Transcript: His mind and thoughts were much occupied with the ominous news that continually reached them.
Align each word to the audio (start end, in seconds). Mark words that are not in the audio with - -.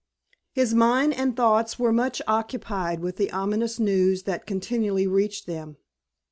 His 0.51 0.73
mind 0.73 1.13
and 1.13 1.37
thoughts 1.37 1.77
were 1.77 1.91
much 1.91 2.23
occupied 2.25 3.01
with 3.01 3.17
the 3.17 3.29
ominous 3.31 3.79
news 3.79 4.23
that 4.23 4.47
continually 4.47 5.05
reached 5.05 5.45
them. 5.45 5.77